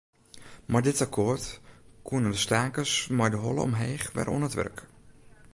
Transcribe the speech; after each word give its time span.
Mei 0.71 0.81
dit 0.85 1.01
akkoart 1.05 1.45
koenen 2.05 2.31
de 2.35 2.41
stakers 2.45 2.93
mei 3.17 3.29
de 3.33 3.39
holle 3.45 3.61
omheech 3.69 4.05
wer 4.15 4.29
oan 4.33 4.47
it 4.49 4.57
wurk. 4.59 4.77